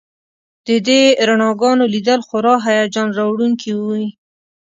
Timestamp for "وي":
3.85-4.05